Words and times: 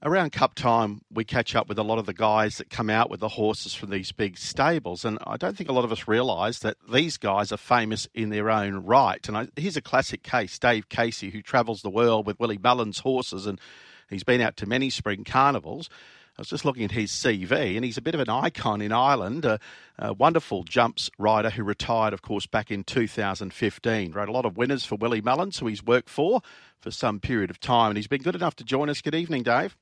Around 0.00 0.30
Cup 0.30 0.54
time, 0.54 1.00
we 1.10 1.24
catch 1.24 1.56
up 1.56 1.68
with 1.68 1.76
a 1.76 1.82
lot 1.82 1.98
of 1.98 2.06
the 2.06 2.14
guys 2.14 2.58
that 2.58 2.70
come 2.70 2.88
out 2.88 3.10
with 3.10 3.18
the 3.18 3.30
horses 3.30 3.74
from 3.74 3.90
these 3.90 4.12
big 4.12 4.38
stables, 4.38 5.04
and 5.04 5.18
I 5.26 5.36
don't 5.36 5.56
think 5.56 5.68
a 5.68 5.72
lot 5.72 5.84
of 5.84 5.90
us 5.90 6.06
realise 6.06 6.60
that 6.60 6.76
these 6.88 7.16
guys 7.16 7.50
are 7.50 7.56
famous 7.56 8.06
in 8.14 8.30
their 8.30 8.48
own 8.48 8.84
right. 8.84 9.26
And 9.26 9.36
I, 9.36 9.48
here's 9.56 9.76
a 9.76 9.82
classic 9.82 10.22
case: 10.22 10.56
Dave 10.56 10.88
Casey, 10.88 11.30
who 11.30 11.42
travels 11.42 11.82
the 11.82 11.90
world 11.90 12.26
with 12.26 12.38
Willie 12.38 12.60
Mullins 12.62 13.00
horses, 13.00 13.44
and 13.44 13.60
he's 14.08 14.22
been 14.22 14.40
out 14.40 14.56
to 14.58 14.66
many 14.66 14.88
spring 14.88 15.24
carnivals. 15.24 15.90
I 16.36 16.42
was 16.42 16.48
just 16.48 16.64
looking 16.64 16.84
at 16.84 16.92
his 16.92 17.10
CV, 17.10 17.74
and 17.74 17.84
he's 17.84 17.98
a 17.98 18.02
bit 18.02 18.14
of 18.14 18.20
an 18.20 18.30
icon 18.30 18.80
in 18.80 18.92
Ireland. 18.92 19.44
A, 19.44 19.58
a, 19.98 20.12
wonderful 20.12 20.62
jumps 20.62 21.10
rider 21.18 21.50
who 21.50 21.64
retired, 21.64 22.14
of 22.14 22.22
course, 22.22 22.46
back 22.46 22.70
in 22.70 22.84
2015. 22.84 24.12
Wrote 24.12 24.28
a 24.28 24.32
lot 24.32 24.46
of 24.46 24.56
winners 24.56 24.84
for 24.84 24.94
Willie 24.94 25.22
Mullins, 25.22 25.58
who 25.58 25.66
he's 25.66 25.82
worked 25.82 26.08
for 26.08 26.40
for 26.78 26.92
some 26.92 27.18
period 27.18 27.50
of 27.50 27.58
time, 27.58 27.90
and 27.90 27.96
he's 27.96 28.06
been 28.06 28.22
good 28.22 28.36
enough 28.36 28.54
to 28.54 28.64
join 28.64 28.88
us. 28.88 29.00
Good 29.00 29.16
evening, 29.16 29.42
Dave. 29.42 29.76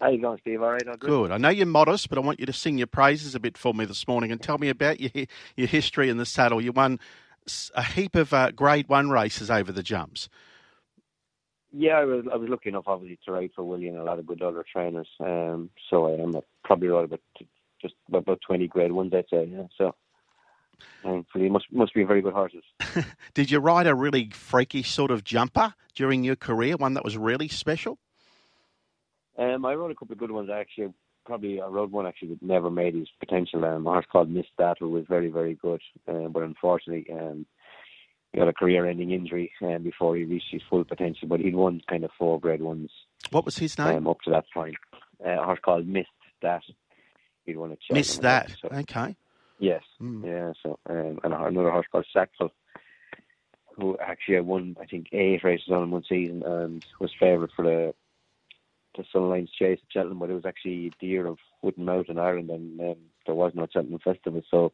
How 0.00 0.10
you 0.10 0.20
going, 0.20 0.38
Steve? 0.40 0.60
All 0.60 0.72
right, 0.72 0.86
all 0.86 0.96
good. 0.96 1.08
Good. 1.08 1.30
I 1.30 1.38
know 1.38 1.48
you're 1.48 1.66
modest, 1.66 2.08
but 2.08 2.18
I 2.18 2.20
want 2.20 2.40
you 2.40 2.46
to 2.46 2.52
sing 2.52 2.78
your 2.78 2.86
praises 2.86 3.34
a 3.34 3.40
bit 3.40 3.56
for 3.56 3.72
me 3.72 3.84
this 3.84 4.06
morning 4.08 4.32
and 4.32 4.40
tell 4.40 4.58
me 4.58 4.68
about 4.68 5.00
your 5.00 5.26
your 5.56 5.66
history 5.66 6.08
in 6.10 6.16
the 6.16 6.26
saddle. 6.26 6.60
You 6.60 6.72
won 6.72 6.98
a 7.74 7.82
heap 7.82 8.16
of 8.16 8.32
uh, 8.32 8.50
Grade 8.50 8.88
One 8.88 9.10
races 9.10 9.50
over 9.50 9.72
the 9.72 9.82
jumps. 9.82 10.28
Yeah, 11.72 11.98
I 11.98 12.04
was 12.04 12.24
I 12.32 12.36
was 12.36 12.48
lucky 12.48 12.68
enough, 12.68 12.84
obviously, 12.86 13.18
to 13.24 13.32
ride 13.32 13.50
for 13.54 13.64
Willie 13.64 13.88
and 13.88 13.98
a 13.98 14.04
lot 14.04 14.18
of 14.18 14.26
good 14.26 14.42
other 14.42 14.64
trainers. 14.70 15.08
Um, 15.20 15.70
so 15.90 16.06
I 16.06 16.20
am 16.20 16.34
probably 16.64 16.88
right 16.88 17.04
about 17.04 17.20
just 17.80 17.94
about 18.12 18.40
twenty 18.46 18.66
Grade 18.66 18.92
Ones, 18.92 19.12
I'd 19.14 19.26
say. 19.30 19.46
Yeah, 19.46 19.66
so. 19.76 19.94
Thankfully, 21.04 21.48
must 21.48 21.66
must 21.70 21.94
be 21.94 22.02
very 22.02 22.20
good 22.20 22.32
horses. 22.32 22.64
Did 23.34 23.50
you 23.50 23.60
ride 23.60 23.86
a 23.86 23.94
really 23.94 24.30
freaky 24.30 24.82
sort 24.82 25.12
of 25.12 25.22
jumper 25.22 25.72
during 25.94 26.24
your 26.24 26.34
career? 26.34 26.76
One 26.76 26.94
that 26.94 27.04
was 27.04 27.16
really 27.16 27.46
special? 27.46 27.98
Um, 29.38 29.64
I 29.64 29.74
wrote 29.74 29.90
a 29.90 29.94
couple 29.94 30.12
of 30.12 30.18
good 30.18 30.30
ones 30.30 30.50
actually. 30.52 30.92
Probably 31.26 31.60
I 31.60 31.66
rode 31.66 31.90
one 31.90 32.06
actually 32.06 32.28
that 32.28 32.42
never 32.42 32.70
made 32.70 32.94
his 32.94 33.08
potential. 33.18 33.64
Um, 33.64 33.86
a 33.86 33.90
horse 33.90 34.06
called 34.10 34.30
Missed 34.30 34.50
That 34.58 34.80
was 34.80 35.06
very 35.08 35.28
very 35.28 35.54
good, 35.54 35.80
um, 36.06 36.32
but 36.32 36.42
unfortunately, 36.42 37.06
um, 37.12 37.46
he 38.32 38.38
got 38.38 38.48
a 38.48 38.52
career-ending 38.52 39.10
injury 39.10 39.50
um, 39.62 39.82
before 39.82 40.16
he 40.16 40.24
reached 40.24 40.50
his 40.50 40.62
full 40.68 40.84
potential. 40.84 41.28
But 41.28 41.40
he'd 41.40 41.54
won 41.54 41.80
kind 41.88 42.04
of 42.04 42.10
four 42.18 42.38
Grade 42.38 42.60
Ones. 42.60 42.90
What 43.30 43.44
was 43.46 43.56
his 43.56 43.78
name? 43.78 43.96
Um, 43.96 44.08
up 44.08 44.20
to 44.22 44.30
that 44.32 44.44
point, 44.52 44.74
uh, 45.24 45.40
a 45.40 45.44
horse 45.44 45.60
called 45.64 45.86
Missed 45.86 46.08
That. 46.42 46.62
He'd 47.46 47.56
won 47.56 47.72
a 47.72 47.94
Miss 47.94 48.18
That. 48.18 48.54
So. 48.60 48.68
Okay. 48.68 49.16
Yes. 49.58 49.82
Mm. 50.02 50.26
Yeah. 50.26 50.52
So 50.62 50.78
um, 50.90 51.20
and 51.24 51.32
another 51.32 51.70
horse 51.70 51.86
called 51.90 52.06
Sackville 52.12 52.52
who 53.76 53.96
actually 53.98 54.40
won, 54.40 54.76
I 54.80 54.86
think, 54.86 55.08
eight 55.12 55.42
races 55.42 55.68
on 55.70 55.84
in 55.84 55.90
one 55.90 56.04
season 56.08 56.42
and 56.44 56.84
was 57.00 57.10
favourite 57.18 57.50
for 57.56 57.64
the 57.64 57.94
to 58.94 59.04
Sun 59.12 59.22
Alliance 59.22 59.50
Chase 59.50 59.80
at 59.82 59.92
Cheltenham, 59.92 60.18
but 60.18 60.30
it 60.30 60.34
was 60.34 60.46
actually 60.46 60.92
the 61.00 61.06
year 61.06 61.26
of 61.26 61.38
Wooden 61.62 61.88
in 61.88 62.18
Ireland, 62.18 62.50
and 62.50 62.80
um, 62.80 62.96
there 63.26 63.34
was 63.34 63.52
no 63.54 63.66
Cheltenham 63.72 64.00
Festival. 64.00 64.42
So 64.50 64.72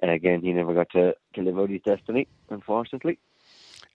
and 0.00 0.10
again, 0.10 0.40
he 0.42 0.52
never 0.52 0.74
got 0.74 0.90
to, 0.90 1.14
to 1.34 1.42
live 1.42 1.58
out 1.58 1.70
his 1.70 1.82
destiny, 1.82 2.28
unfortunately. 2.48 3.18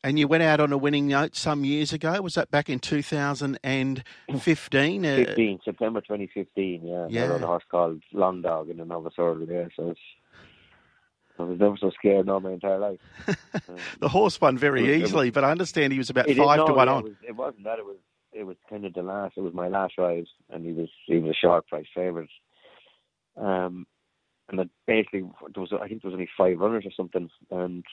And 0.03 0.19
you 0.19 0.27
went 0.27 0.43
out 0.43 0.59
on 0.59 0.71
a 0.71 0.77
winning 0.77 1.07
note 1.07 1.35
some 1.35 1.65
years 1.65 1.91
ago. 1.91 2.21
Was 2.21 2.35
that 2.35 2.51
back 2.51 2.69
in 2.69 2.77
2015? 2.79 4.03
15, 4.35 5.03
uh, 5.03 5.57
September 5.65 6.01
2015, 6.01 6.85
yeah. 6.85 7.07
yeah. 7.09 7.23
I 7.23 7.27
rode 7.27 7.41
a 7.41 7.47
horse 7.47 7.63
called 7.69 8.03
Long 8.13 8.43
Dog 8.43 8.69
in 8.69 8.79
a 8.79 8.85
novice 8.85 9.15
order 9.17 9.45
there, 9.45 9.71
so 9.75 9.89
it's, 9.89 9.99
I 11.39 11.43
was 11.43 11.59
never 11.59 11.77
so 11.77 11.91
scared 11.91 12.25
in 12.25 12.29
all 12.29 12.39
my 12.39 12.51
entire 12.51 12.79
life. 12.79 12.99
the 13.99 14.09
horse 14.09 14.39
won 14.39 14.57
very 14.57 15.01
easily, 15.01 15.29
but 15.29 15.43
I 15.43 15.51
understand 15.51 15.93
he 15.93 15.99
was 15.99 16.09
about 16.09 16.27
five 16.27 16.65
to 16.65 16.73
one 16.73 16.87
yeah, 16.87 16.93
on. 16.93 16.99
It, 16.99 17.03
was, 17.03 17.13
it 17.27 17.35
wasn't 17.35 17.63
that; 17.65 17.79
it 17.79 17.85
was 17.85 17.97
it 18.37 18.45
was 18.45 18.57
kind 18.69 18.85
of 18.85 18.93
the 18.93 19.01
last. 19.01 19.33
It 19.37 19.41
was 19.41 19.53
my 19.53 19.67
last 19.67 19.97
ride, 19.97 20.25
and 20.49 20.65
he 20.65 20.71
was 20.71 20.89
he 21.05 21.17
was 21.17 21.31
a 21.31 21.45
short 21.45 21.67
price 21.67 21.85
favourite. 21.95 22.29
Um, 23.35 23.85
and 24.49 24.59
then 24.59 24.69
basically 24.85 25.29
there 25.53 25.61
was 25.61 25.73
I 25.73 25.87
think 25.87 26.01
there 26.01 26.11
was 26.11 26.15
only 26.15 26.29
five 26.37 26.59
runners 26.59 26.85
or 26.85 26.91
something, 26.95 27.29
and 27.51 27.83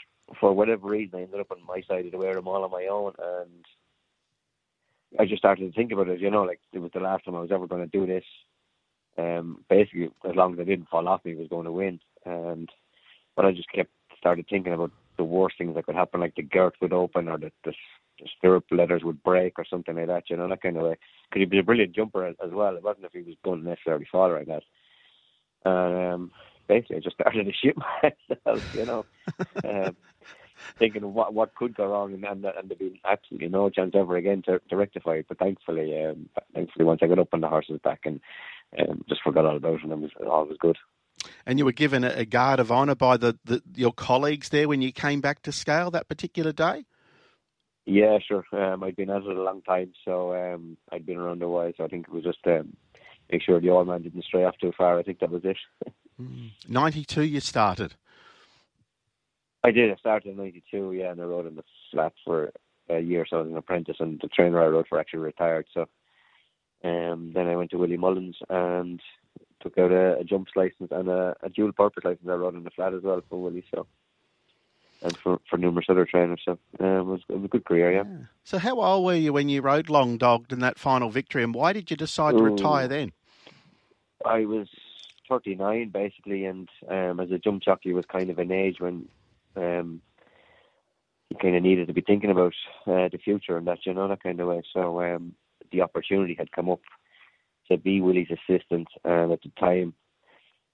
for 0.40 0.52
whatever 0.52 0.88
reason 0.88 1.18
I 1.18 1.22
ended 1.22 1.40
up 1.40 1.50
on 1.50 1.66
my 1.66 1.82
side 1.88 2.06
of 2.06 2.12
the 2.12 2.18
wear 2.18 2.34
them 2.34 2.48
all 2.48 2.64
on 2.64 2.70
my 2.70 2.86
own, 2.90 3.12
and 3.18 3.64
I 5.18 5.24
just 5.24 5.38
started 5.38 5.66
to 5.66 5.72
think 5.72 5.92
about 5.92 6.08
it. 6.08 6.20
You 6.20 6.30
know, 6.30 6.42
like 6.42 6.60
it 6.72 6.78
was 6.78 6.90
the 6.92 7.00
last 7.00 7.24
time 7.24 7.34
I 7.34 7.40
was 7.40 7.52
ever 7.52 7.66
going 7.66 7.88
to 7.88 7.98
do 7.98 8.06
this. 8.06 8.24
Um, 9.16 9.64
basically, 9.70 10.10
as 10.28 10.34
long 10.34 10.54
as 10.54 10.60
I 10.60 10.64
didn't 10.64 10.88
fall 10.88 11.08
off 11.08 11.24
me, 11.24 11.34
was 11.34 11.48
going 11.48 11.66
to 11.66 11.72
win, 11.72 12.00
and 12.24 12.68
but 13.36 13.44
I 13.44 13.52
just 13.52 13.70
kept 13.72 13.90
started 14.18 14.46
thinking 14.48 14.72
about 14.72 14.92
the 15.16 15.24
worst 15.24 15.56
things 15.58 15.74
that 15.74 15.86
could 15.86 15.94
happen, 15.94 16.20
like 16.20 16.34
the 16.34 16.42
girth 16.42 16.74
would 16.80 16.92
open 16.92 17.28
or 17.28 17.38
the, 17.38 17.50
the, 17.64 17.72
the 18.18 18.28
stirrup 18.36 18.64
leathers 18.70 19.02
would 19.04 19.22
break 19.22 19.58
or 19.58 19.64
something 19.64 19.96
like 19.96 20.06
that, 20.06 20.24
you 20.28 20.36
know, 20.36 20.48
that 20.48 20.62
kind 20.62 20.76
of 20.76 20.82
way. 20.82 20.96
Because 21.28 21.40
he'd 21.40 21.50
be 21.50 21.58
a 21.58 21.62
brilliant 21.62 21.94
jumper 21.94 22.26
as, 22.26 22.36
as 22.44 22.52
well. 22.52 22.76
It 22.76 22.82
wasn't 22.82 23.06
if 23.06 23.12
he 23.12 23.22
was 23.22 23.36
going 23.44 23.62
to 23.62 23.68
necessarily 23.68 24.06
fall 24.10 24.32
like 24.32 24.46
that. 24.46 24.62
And 25.64 26.14
um, 26.14 26.30
basically, 26.68 26.96
I 26.96 27.00
just 27.00 27.16
started 27.20 27.44
to 27.44 27.52
shoot 27.52 27.76
myself, 27.76 28.64
you 28.72 28.86
know, 28.86 29.06
um, 29.64 29.96
thinking 30.78 31.14
what 31.14 31.34
what 31.34 31.54
could 31.54 31.74
go 31.74 31.86
wrong, 31.86 32.12
and 32.14 32.24
and, 32.24 32.44
and 32.44 32.68
there'd 32.68 32.78
be 32.78 33.00
absolutely 33.08 33.48
no 33.48 33.70
chance 33.70 33.92
ever 33.94 34.16
again 34.16 34.42
to, 34.46 34.60
to 34.68 34.76
rectify 34.76 35.14
it. 35.16 35.26
But 35.28 35.38
thankfully, 35.38 36.04
um, 36.04 36.28
thankfully, 36.54 36.84
once 36.84 37.00
I 37.02 37.06
got 37.06 37.18
up 37.18 37.28
on 37.32 37.40
the 37.40 37.48
horse's 37.48 37.80
back 37.82 38.00
and 38.04 38.20
um, 38.78 39.04
just 39.08 39.22
forgot 39.22 39.46
all 39.46 39.56
about 39.56 39.74
it, 39.74 39.84
and 39.84 39.92
it 39.92 39.98
was 39.98 40.10
all 40.26 40.44
was 40.44 40.58
good. 40.58 40.76
And 41.46 41.58
you 41.58 41.64
were 41.64 41.72
given 41.72 42.04
a, 42.04 42.24
guard 42.24 42.60
of 42.60 42.70
honour 42.72 42.94
by 42.94 43.16
the, 43.16 43.38
the, 43.44 43.62
your 43.74 43.92
colleagues 43.92 44.48
there 44.48 44.68
when 44.68 44.82
you 44.82 44.92
came 44.92 45.20
back 45.20 45.42
to 45.42 45.52
scale 45.52 45.90
that 45.90 46.08
particular 46.08 46.52
day. 46.52 46.84
Yeah, 47.86 48.18
sure. 48.26 48.44
Um, 48.52 48.82
I'd 48.82 48.96
been 48.96 49.10
at 49.10 49.22
it 49.22 49.36
a 49.36 49.42
long 49.42 49.60
time, 49.62 49.92
so 50.04 50.34
um, 50.34 50.76
I'd 50.90 51.04
been 51.04 51.18
around 51.18 51.42
a 51.42 51.48
while. 51.48 51.72
So 51.76 51.84
I 51.84 51.88
think 51.88 52.06
it 52.08 52.14
was 52.14 52.24
just 52.24 52.38
um, 52.46 52.76
make 53.30 53.42
sure 53.42 53.60
the 53.60 53.70
old 53.70 53.88
man 53.88 54.02
didn't 54.02 54.24
stray 54.24 54.44
off 54.44 54.56
too 54.60 54.72
far. 54.76 54.98
I 54.98 55.02
think 55.02 55.20
that 55.20 55.30
was 55.30 55.42
it. 55.44 55.58
Hmm. 56.16 56.50
Ninety-two, 56.68 57.24
you 57.24 57.40
started. 57.40 57.96
I 59.64 59.72
did. 59.72 59.90
I 59.90 59.96
started 59.96 60.28
in 60.28 60.36
'92, 60.36 60.92
yeah, 60.92 61.10
and 61.10 61.20
I 61.20 61.24
rode 61.24 61.48
in 61.48 61.56
the 61.56 61.64
flat 61.90 62.12
for 62.24 62.52
a 62.88 63.00
year. 63.00 63.26
So 63.28 63.38
I 63.38 63.40
was 63.40 63.50
an 63.50 63.56
apprentice, 63.56 63.96
and 63.98 64.20
the 64.22 64.28
trainer 64.28 64.62
I 64.62 64.66
rode 64.66 64.86
for 64.86 65.00
actually 65.00 65.18
retired. 65.18 65.66
So 65.74 65.88
um, 66.84 67.32
then 67.34 67.48
I 67.48 67.56
went 67.56 67.70
to 67.70 67.78
Willie 67.78 67.96
Mullins 67.96 68.36
and 68.48 69.00
took 69.64 69.78
out 69.78 69.90
a, 69.90 70.18
a 70.18 70.24
jumps 70.24 70.52
license 70.54 70.90
and 70.90 71.08
a, 71.08 71.34
a, 71.42 71.48
dual 71.48 71.72
purpose 71.72 72.04
license. 72.04 72.28
I 72.28 72.34
rode 72.34 72.54
in 72.54 72.64
the 72.64 72.70
flat 72.70 72.94
as 72.94 73.02
well 73.02 73.22
for 73.28 73.42
Willie, 73.42 73.64
so 73.74 73.86
and 75.02 75.16
for, 75.16 75.40
for 75.48 75.56
numerous 75.56 75.86
other 75.88 76.04
trainers. 76.04 76.42
So 76.44 76.58
um, 76.80 76.86
it, 76.86 77.04
was, 77.04 77.20
it 77.28 77.34
was 77.36 77.44
a 77.44 77.48
good 77.48 77.64
career, 77.64 77.92
yeah. 77.92 78.04
yeah. 78.06 78.26
So 78.44 78.58
how 78.58 78.80
old 78.80 79.04
were 79.04 79.14
you 79.14 79.32
when 79.32 79.48
you 79.48 79.62
rode 79.62 79.88
Long 79.88 80.18
Dogged 80.18 80.52
in 80.52 80.60
that 80.60 80.78
final 80.78 81.10
victory, 81.10 81.42
and 81.42 81.54
why 81.54 81.72
did 81.72 81.90
you 81.90 81.96
decide 81.96 82.36
to 82.36 82.42
retire 82.42 82.86
then? 82.86 83.12
I 84.24 84.44
was 84.44 84.68
39 85.28 85.90
basically, 85.90 86.44
and 86.44 86.68
um, 86.88 87.20
as 87.20 87.30
a 87.30 87.38
jump 87.38 87.62
jockey 87.62 87.92
was 87.92 88.06
kind 88.06 88.30
of 88.30 88.38
an 88.38 88.52
age 88.52 88.80
when 88.80 89.08
um, 89.56 90.00
you 91.30 91.36
kind 91.40 91.56
of 91.56 91.62
needed 91.62 91.88
to 91.88 91.94
be 91.94 92.02
thinking 92.02 92.30
about 92.30 92.54
uh, 92.86 93.08
the 93.08 93.18
future 93.22 93.56
and 93.56 93.66
that, 93.66 93.84
you 93.84 93.94
know, 93.94 94.08
that 94.08 94.22
kind 94.22 94.40
of 94.40 94.48
way. 94.48 94.62
So 94.72 95.02
um, 95.02 95.34
the 95.72 95.82
opportunity 95.82 96.34
had 96.38 96.52
come 96.52 96.70
up 96.70 96.80
to 97.70 97.76
be 97.76 98.00
Willie's 98.00 98.30
assistant, 98.30 98.88
and 99.04 99.32
at 99.32 99.40
the 99.42 99.50
time, 99.58 99.94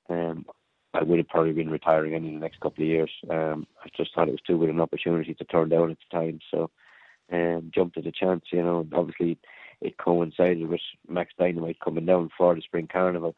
um, 0.09 0.45
I 0.93 1.03
would 1.03 1.19
have 1.19 1.29
probably 1.29 1.53
been 1.53 1.71
retiring 1.71 2.15
in 2.15 2.25
the 2.25 2.31
next 2.41 2.61
couple 2.61 2.83
of 2.83 2.89
years. 2.89 3.11
Um, 3.31 3.67
I 3.85 3.89
just 3.97 4.15
thought 4.15 4.29
it 4.29 4.33
was 4.33 4.41
too 4.47 4.59
good 4.59 4.71
an 4.71 4.81
opportunity 4.81 5.35
to 5.35 5.45
turn 5.45 5.69
down 5.69 5.91
at 5.91 5.99
the 5.99 6.17
time, 6.17 6.41
so 6.51 6.71
um, 7.33 7.71
jumped 7.73 7.97
at 7.97 8.05
the 8.05 8.13
chance. 8.13 8.45
You 8.53 8.63
know, 8.63 8.81
And 8.81 8.93
obviously 8.93 9.39
it 9.81 9.99
coincided 9.99 10.69
with 10.69 10.81
Max 11.09 11.33
Dynamite 11.39 11.79
coming 11.81 12.07
down 12.07 12.31
for 12.37 12.55
the 12.55 12.61
Spring 12.63 12.89
Carnival, 12.91 13.37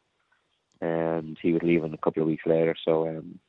and 0.81 1.37
he 1.41 1.53
would 1.53 1.63
leave 1.63 1.83
in 1.83 1.93
a 1.93 1.97
couple 1.97 2.23
of 2.23 2.27
weeks 2.27 2.45
later. 2.45 2.75
So 2.83 3.07
um, 3.07 3.39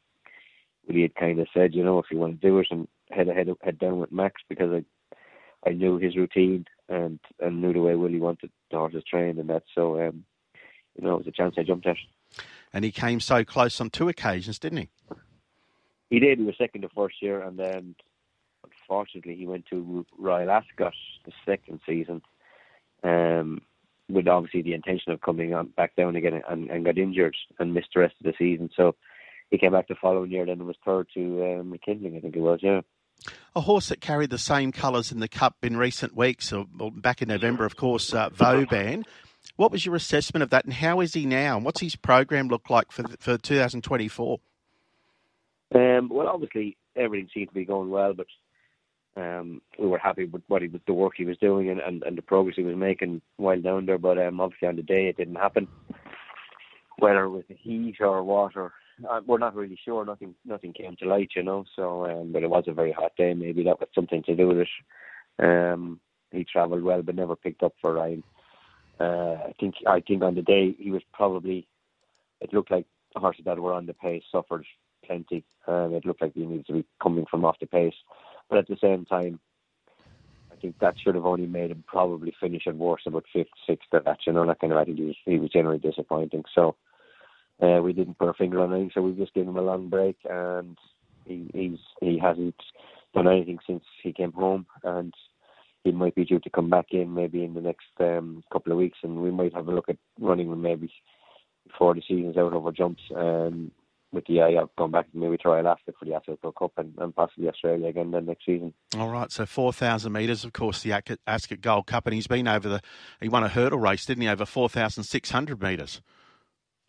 Willie 0.86 1.02
had 1.02 1.14
kind 1.14 1.40
of 1.40 1.48
said, 1.54 1.74
you 1.74 1.82
know, 1.82 1.98
if 1.98 2.06
you 2.10 2.18
want 2.18 2.40
to 2.40 2.46
do 2.46 2.58
it, 2.58 2.66
and 2.70 2.86
head 3.10 3.28
ahead 3.28 3.48
head 3.62 3.78
down 3.78 4.00
with 4.00 4.12
Max 4.12 4.42
because 4.48 4.70
I 4.70 4.84
I 5.68 5.72
knew 5.72 5.96
his 5.96 6.16
routine 6.16 6.66
and 6.88 7.18
and 7.40 7.60
knew 7.60 7.72
the 7.72 7.80
way 7.80 7.94
Willie 7.94 8.20
wanted 8.20 8.50
the 8.70 8.76
horses 8.76 9.04
trained 9.08 9.38
and 9.38 9.48
that. 9.50 9.64
So 9.74 10.00
um, 10.00 10.24
you 10.96 11.04
know, 11.04 11.14
it 11.14 11.18
was 11.18 11.26
a 11.26 11.32
chance 11.32 11.54
I 11.58 11.62
jumped 11.62 11.86
at. 11.86 11.96
And 12.72 12.84
he 12.84 12.92
came 12.92 13.20
so 13.20 13.44
close 13.44 13.80
on 13.80 13.90
two 13.90 14.08
occasions, 14.08 14.58
didn't 14.58 14.78
he? 14.78 14.88
He 16.10 16.18
did. 16.18 16.38
He 16.38 16.44
was 16.44 16.56
second 16.58 16.82
the 16.82 16.88
first 16.94 17.22
year, 17.22 17.42
and 17.42 17.58
then 17.58 17.94
unfortunately 18.64 19.36
he 19.36 19.46
went 19.46 19.66
to 19.66 20.04
Royal 20.18 20.50
Ascot 20.50 20.92
the 21.24 21.32
second 21.46 21.80
season, 21.86 22.22
um, 23.02 23.62
with 24.08 24.28
obviously 24.28 24.62
the 24.62 24.74
intention 24.74 25.12
of 25.12 25.20
coming 25.20 25.54
on 25.54 25.68
back 25.68 25.96
down 25.96 26.16
again, 26.16 26.42
and, 26.48 26.70
and 26.70 26.84
got 26.84 26.98
injured 26.98 27.36
and 27.58 27.74
missed 27.74 27.88
the 27.94 28.00
rest 28.00 28.14
of 28.20 28.26
the 28.26 28.34
season. 28.38 28.70
So 28.76 28.96
he 29.50 29.58
came 29.58 29.72
back 29.72 29.88
the 29.88 29.94
following 30.00 30.30
year, 30.30 30.46
then 30.46 30.60
it 30.60 30.64
was 30.64 30.76
third 30.84 31.08
to 31.14 31.60
uh, 31.60 31.62
McKinley, 31.62 32.16
I 32.16 32.20
think 32.20 32.36
it 32.36 32.40
was, 32.40 32.60
yeah. 32.62 32.80
A 33.56 33.60
horse 33.60 33.88
that 33.88 34.00
carried 34.00 34.30
the 34.30 34.38
same 34.38 34.72
colours 34.72 35.12
in 35.12 35.20
the 35.20 35.28
Cup 35.28 35.56
in 35.62 35.76
recent 35.76 36.16
weeks, 36.16 36.52
or, 36.52 36.66
back 36.92 37.22
in 37.22 37.28
November, 37.28 37.64
of 37.64 37.76
course, 37.76 38.12
uh, 38.12 38.28
Vauban. 38.30 39.04
What 39.56 39.70
was 39.70 39.86
your 39.86 39.94
assessment 39.94 40.42
of 40.42 40.50
that, 40.50 40.64
and 40.64 40.74
how 40.74 41.00
is 41.00 41.14
he 41.14 41.24
now, 41.26 41.56
and 41.56 41.64
what's 41.64 41.80
his 41.80 41.94
program 41.94 42.48
look 42.48 42.68
like 42.68 42.90
for 42.90 43.04
for 43.20 43.38
2024? 43.38 44.40
Um, 45.74 46.08
well, 46.08 46.28
obviously 46.28 46.76
everything 46.96 47.28
seemed 47.32 47.48
to 47.48 47.54
be 47.54 47.64
going 47.64 47.90
well, 47.90 48.14
but 48.14 48.26
um, 49.16 49.60
we 49.78 49.86
were 49.86 49.98
happy 49.98 50.24
with 50.24 50.42
what 50.48 50.62
he 50.62 50.68
was, 50.68 50.80
the 50.86 50.92
work 50.92 51.14
he 51.16 51.24
was 51.24 51.38
doing, 51.38 51.70
and, 51.70 51.80
and, 51.80 52.02
and 52.02 52.16
the 52.16 52.22
progress 52.22 52.56
he 52.56 52.62
was 52.62 52.76
making 52.76 53.20
while 53.36 53.60
down 53.60 53.86
there. 53.86 53.98
But 53.98 54.18
um, 54.18 54.40
obviously 54.40 54.68
on 54.68 54.76
the 54.76 54.82
day 54.82 55.08
it 55.08 55.16
didn't 55.16 55.36
happen. 55.36 55.68
Whether 56.98 57.24
it 57.24 57.30
was 57.30 57.44
the 57.48 57.54
heat 57.54 57.96
or 58.00 58.22
what, 58.22 58.56
or 58.56 58.72
uh, 59.08 59.20
we're 59.26 59.38
not 59.38 59.54
really 59.54 59.78
sure. 59.84 60.04
Nothing, 60.04 60.34
nothing 60.44 60.72
came 60.72 60.96
to 60.96 61.08
light, 61.08 61.30
you 61.34 61.42
know. 61.42 61.64
So, 61.74 62.06
um, 62.06 62.32
but 62.32 62.42
it 62.42 62.50
was 62.50 62.64
a 62.66 62.72
very 62.72 62.92
hot 62.92 63.12
day. 63.16 63.34
Maybe 63.34 63.64
that 63.64 63.80
was 63.80 63.88
something 63.94 64.22
to 64.24 64.36
do 64.36 64.48
with 64.48 64.58
it. 64.58 64.68
Um, 65.38 66.00
he 66.30 66.44
travelled 66.44 66.82
well, 66.82 67.02
but 67.02 67.14
never 67.14 67.36
picked 67.36 67.62
up 67.62 67.74
for 67.80 67.94
Ryan. 67.94 68.22
Uh, 69.00 69.36
I 69.48 69.54
think, 69.58 69.74
I 69.86 70.00
think 70.00 70.22
on 70.22 70.34
the 70.34 70.42
day 70.42 70.74
he 70.78 70.90
was 70.90 71.02
probably. 71.12 71.66
It 72.40 72.52
looked 72.52 72.70
like 72.70 72.86
horses 73.16 73.44
that 73.46 73.58
were 73.58 73.72
on 73.72 73.86
the 73.86 73.94
pace 73.94 74.22
suffered 74.30 74.66
plenty. 75.04 75.44
Um, 75.66 75.94
it 75.94 76.04
looked 76.04 76.20
like 76.20 76.34
he 76.34 76.44
needed 76.44 76.66
to 76.66 76.72
be 76.74 76.84
coming 77.02 77.26
from 77.30 77.44
off 77.44 77.58
the 77.60 77.66
pace, 77.66 77.94
but 78.48 78.58
at 78.58 78.68
the 78.68 78.76
same 78.80 79.04
time, 79.04 79.38
I 80.52 80.56
think 80.56 80.78
that 80.80 80.98
should 80.98 81.14
have 81.14 81.24
only 81.26 81.46
made 81.46 81.70
him 81.70 81.84
probably 81.86 82.34
finish 82.40 82.66
at 82.66 82.76
worst 82.76 83.06
about 83.06 83.24
fifth, 83.32 83.48
sixth 83.66 83.88
at 83.92 84.04
that. 84.04 84.18
You 84.26 84.32
know, 84.32 84.46
that 84.46 84.60
kind 84.60 84.72
of. 84.72 84.78
I 84.78 84.84
think 84.84 84.98
he 84.98 85.04
was, 85.04 85.16
he 85.24 85.38
was 85.38 85.50
generally 85.50 85.78
disappointing. 85.78 86.44
So 86.54 86.76
uh, 87.60 87.80
we 87.82 87.92
didn't 87.92 88.18
put 88.18 88.28
our 88.28 88.34
finger 88.34 88.60
on 88.60 88.72
anything, 88.72 88.90
so 88.94 89.02
we 89.02 89.12
just 89.12 89.34
gave 89.34 89.46
him 89.46 89.56
a 89.56 89.62
long 89.62 89.88
break, 89.88 90.16
and 90.28 90.76
he 91.26 91.50
he's 91.52 91.78
he 92.00 92.18
hasn't 92.18 92.56
done 93.14 93.28
anything 93.28 93.58
since 93.66 93.84
he 94.02 94.12
came 94.12 94.32
home, 94.32 94.66
and 94.82 95.14
he 95.84 95.92
might 95.92 96.14
be 96.14 96.24
due 96.24 96.40
to 96.40 96.50
come 96.50 96.70
back 96.70 96.86
in 96.90 97.14
maybe 97.14 97.44
in 97.44 97.54
the 97.54 97.60
next 97.60 97.86
um, 98.00 98.42
couple 98.52 98.72
of 98.72 98.78
weeks, 98.78 98.98
and 99.02 99.22
we 99.22 99.30
might 99.30 99.54
have 99.54 99.68
a 99.68 99.72
look 99.72 99.88
at 99.88 99.98
running 100.20 100.50
him 100.50 100.62
maybe 100.62 100.92
before 101.66 101.94
the 101.94 102.02
season's 102.06 102.36
out 102.36 102.52
over 102.52 102.72
jumps. 102.72 103.02
Um, 103.14 103.70
with 104.14 104.24
the 104.26 104.40
eye 104.40 104.56
of 104.60 104.70
going 104.76 104.92
back 104.92 105.06
and 105.12 105.20
maybe 105.20 105.36
try 105.36 105.58
Alaska 105.58 105.92
for 105.98 106.04
the 106.04 106.14
Ascot 106.14 106.54
Cup 106.56 106.72
and, 106.76 106.94
and 106.98 107.14
possibly 107.14 107.48
Australia 107.48 107.88
again 107.88 108.12
then 108.12 108.26
next 108.26 108.46
season. 108.46 108.72
All 108.96 109.08
right, 109.08 109.30
so 109.30 109.44
4,000 109.44 110.12
metres, 110.12 110.44
of 110.44 110.52
course, 110.52 110.82
the 110.82 110.92
Ascot 111.26 111.60
Gold 111.60 111.86
Cup, 111.86 112.06
and 112.06 112.14
he's 112.14 112.28
been 112.28 112.48
over 112.48 112.68
the, 112.68 112.80
he 113.20 113.28
won 113.28 113.42
a 113.42 113.48
hurdle 113.48 113.80
race, 113.80 114.06
didn't 114.06 114.22
he, 114.22 114.28
over 114.28 114.46
4,600 114.46 115.60
metres? 115.60 116.00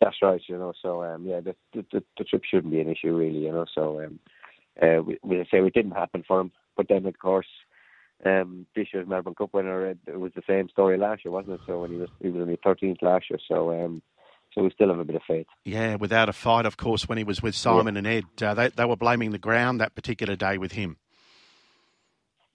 That's 0.00 0.16
right, 0.22 0.40
you 0.46 0.58
know. 0.58 0.72
So 0.82 1.02
um, 1.02 1.24
yeah, 1.24 1.40
the, 1.40 1.54
the 1.72 2.02
the 2.18 2.24
trip 2.24 2.42
shouldn't 2.44 2.72
be 2.72 2.80
an 2.80 2.90
issue 2.90 3.14
really, 3.14 3.38
you 3.38 3.52
know. 3.52 3.66
So 3.74 4.02
um, 4.04 4.18
uh, 4.80 5.02
we, 5.02 5.18
we 5.22 5.36
say 5.50 5.58
it 5.58 5.74
didn't 5.74 5.92
happen 5.92 6.22
for 6.26 6.40
him, 6.40 6.52
but 6.76 6.86
then 6.88 7.06
of 7.06 7.18
course, 7.18 7.46
um, 8.24 8.66
this 8.74 8.88
year's 8.92 9.08
Melbourne 9.08 9.34
Cup 9.34 9.54
winner, 9.54 9.86
it, 9.86 9.98
it 10.06 10.20
was 10.20 10.32
the 10.34 10.42
same 10.46 10.68
story 10.68 10.98
last 10.98 11.24
year, 11.24 11.32
wasn't 11.32 11.54
it? 11.54 11.60
So 11.66 11.80
when 11.80 11.90
he 11.90 11.96
was 11.96 12.08
he 12.20 12.28
was 12.28 12.42
only 12.42 12.58
13th 12.58 13.02
last 13.02 13.26
year, 13.30 13.38
so 13.48 13.72
um, 13.72 14.02
so 14.54 14.62
we 14.62 14.70
still 14.70 14.88
have 14.88 14.98
a 14.98 15.04
bit 15.04 15.16
of 15.16 15.22
faith. 15.26 15.46
Yeah, 15.64 15.96
without 15.96 16.28
a 16.28 16.32
fight, 16.32 16.66
of 16.66 16.76
course, 16.76 17.08
when 17.08 17.18
he 17.18 17.24
was 17.24 17.42
with 17.42 17.54
Simon 17.54 17.94
yeah. 17.94 17.98
and 17.98 18.06
Ed, 18.06 18.42
uh, 18.42 18.54
they 18.54 18.68
they 18.68 18.84
were 18.84 18.96
blaming 18.96 19.30
the 19.30 19.38
ground 19.38 19.80
that 19.80 19.94
particular 19.94 20.36
day 20.36 20.58
with 20.58 20.72
him. 20.72 20.96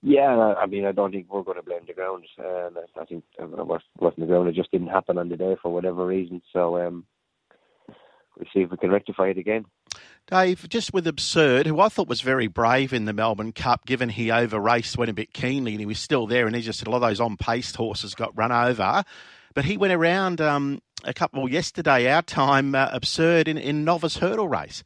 Yeah, 0.04 0.56
I 0.58 0.66
mean, 0.66 0.86
I 0.86 0.94
don't 0.94 1.12
think 1.12 1.28
we're 1.32 1.44
going 1.44 1.58
to 1.58 1.64
blame 1.64 1.82
the 1.86 1.94
ground. 1.94 2.26
Um, 2.40 2.76
I 3.00 3.06
think 3.06 3.24
it 3.38 3.50
wasn't 3.50 4.20
the 4.20 4.26
ground; 4.26 4.50
it 4.50 4.56
just 4.56 4.72
didn't 4.72 4.88
happen 4.88 5.20
on 5.20 5.30
the 5.30 5.38
day 5.38 5.56
for 5.62 5.72
whatever 5.72 6.06
reason. 6.06 6.42
So 6.52 6.78
um, 6.82 7.06
see 8.54 8.62
if 8.62 8.72
we 8.72 8.78
can 8.78 8.92
rectify 8.92 9.28
it 9.28 9.38
again. 9.38 9.66
Dave, 10.28 10.68
just 10.70 10.94
with 10.94 11.08
Absurde, 11.08 11.66
who 11.66 11.80
I 11.80 11.90
thought 11.90 12.08
was 12.08 12.22
very 12.22 12.48
brave 12.48 12.94
in 12.94 13.06
the 13.06 13.14
Melbourne 13.14 13.52
Cup, 13.52 13.86
given 13.86 14.10
he 14.10 14.32
over 14.32 14.60
raced, 14.60 14.98
went 14.98 15.12
a 15.12 15.14
bit 15.14 15.34
keenly, 15.34 15.72
and 15.72 15.80
he 15.80 15.86
was 15.86 16.00
still 16.00 16.28
there, 16.28 16.48
and 16.48 16.56
he 16.56 16.62
just 16.62 16.80
said 16.80 16.88
a 16.88 16.92
lot 16.92 16.98
of 16.98 17.10
those 17.10 17.20
on 17.20 17.38
paced 17.38 17.76
horses 17.76 18.16
got 18.16 18.36
run 18.38 18.52
over. 18.52 19.04
But 19.54 19.66
he 19.66 19.78
went 19.78 19.94
around 19.94 20.40
um, 20.40 20.82
a 21.04 21.14
couple 21.14 21.42
well, 21.42 21.52
yesterday, 21.52 22.10
our 22.12 22.22
time, 22.22 22.76
uh, 22.76 22.90
Absurde 22.92 23.48
in, 23.48 23.58
in 23.58 23.84
novice 23.84 24.18
hurdle 24.18 24.48
race. 24.48 24.84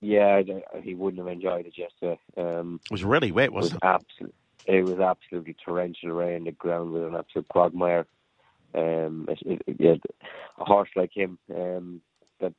Yeah, 0.00 0.42
he 0.82 0.94
wouldn't 0.94 1.18
have 1.18 1.32
enjoyed 1.32 1.66
it 1.66 1.76
yesterday. 1.76 2.18
Um, 2.36 2.80
it 2.84 2.90
was 2.90 3.04
really 3.04 3.32
wet, 3.32 3.52
wasn't 3.52 3.82
it? 3.82 3.86
Was 3.86 3.94
it? 3.98 4.04
Absolutely, 4.04 4.34
it 4.66 4.84
was 4.84 5.00
absolutely 5.00 5.56
torrential 5.64 6.10
rain. 6.10 6.44
The 6.44 6.52
ground 6.52 6.92
was 6.92 7.02
an 7.02 7.16
absolute 7.16 7.48
quagmire. 7.48 8.06
Um, 8.76 9.26
it, 9.28 9.62
it, 9.66 9.76
yeah, 9.78 9.94
a 10.58 10.64
horse 10.64 10.90
like 10.96 11.10
him 11.14 11.38
um, 11.54 12.02
that 12.40 12.52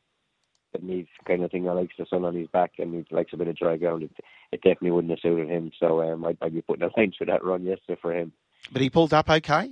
that 0.73 0.83
needs 0.83 1.09
kind 1.27 1.43
of 1.43 1.51
thing 1.51 1.65
that 1.65 1.73
likes 1.75 1.93
the 1.97 2.05
sun 2.09 2.25
on 2.25 2.35
his 2.35 2.47
back 2.47 2.73
and 2.79 2.93
he 2.93 3.15
likes 3.15 3.33
a 3.33 3.37
bit 3.37 3.47
of 3.47 3.55
dry 3.55 3.77
ground. 3.77 4.03
It, 4.03 4.11
it 4.51 4.61
definitely 4.61 4.91
wouldn't 4.91 5.11
have 5.11 5.19
suited 5.21 5.47
him. 5.47 5.71
So 5.79 6.01
um, 6.01 6.25
I'd, 6.25 6.37
I'd 6.41 6.53
be 6.53 6.61
putting 6.61 6.83
a 6.83 6.99
line 6.99 7.13
for 7.17 7.25
that 7.25 7.43
run 7.43 7.63
yesterday 7.63 7.99
for 8.01 8.13
him. 8.13 8.31
But 8.71 8.81
he 8.81 8.89
pulled 8.89 9.13
up 9.13 9.29
okay. 9.29 9.71